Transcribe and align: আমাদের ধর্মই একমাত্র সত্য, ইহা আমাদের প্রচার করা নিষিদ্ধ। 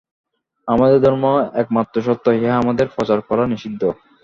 আমাদের 0.67 0.99
ধর্মই 1.01 1.41
একমাত্র 1.61 1.95
সত্য, 2.01 2.25
ইহা 2.37 2.55
আমাদের 2.57 2.87
প্রচার 2.95 3.19
করা 3.21 3.43
নিষিদ্ধ। 3.47 3.81